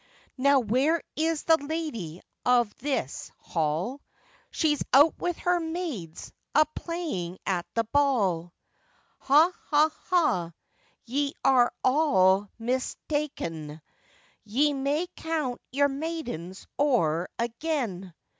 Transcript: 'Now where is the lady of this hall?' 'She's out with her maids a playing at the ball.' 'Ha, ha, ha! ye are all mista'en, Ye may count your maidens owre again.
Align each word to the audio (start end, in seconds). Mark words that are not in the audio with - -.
'Now 0.35 0.57
where 0.61 1.03
is 1.15 1.43
the 1.43 1.63
lady 1.63 2.23
of 2.43 2.73
this 2.79 3.31
hall?' 3.37 4.01
'She's 4.49 4.81
out 4.93 5.13
with 5.19 5.37
her 5.37 5.59
maids 5.59 6.33
a 6.55 6.65
playing 6.73 7.37
at 7.45 7.67
the 7.75 7.83
ball.' 7.83 8.51
'Ha, 9.19 9.51
ha, 9.65 9.89
ha! 10.07 10.53
ye 11.05 11.33
are 11.45 11.71
all 11.83 12.49
mista'en, 12.59 13.79
Ye 14.43 14.73
may 14.73 15.05
count 15.15 15.61
your 15.71 15.87
maidens 15.87 16.65
owre 16.79 17.29
again. 17.37 18.11